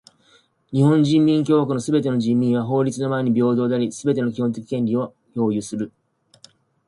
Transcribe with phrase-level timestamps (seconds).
[0.73, 5.91] 日本人民共和国のすべての人民は法律の前に平等であり、すべての基本的権利を享有する。